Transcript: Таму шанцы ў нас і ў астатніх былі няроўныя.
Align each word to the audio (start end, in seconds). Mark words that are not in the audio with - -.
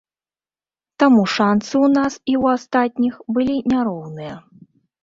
Таму 1.03 1.25
шанцы 1.35 1.67
ў 1.67 1.87
нас 1.99 2.13
і 2.19 2.33
ў 2.41 2.43
астатніх 2.57 3.15
былі 3.39 3.57
няроўныя. 3.77 4.35